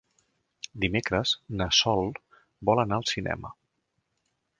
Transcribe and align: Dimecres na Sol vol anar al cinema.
Dimecres 0.85 1.33
na 1.59 1.67
Sol 1.79 2.09
vol 2.71 2.81
anar 2.85 2.99
al 3.01 3.07
cinema. 3.13 3.53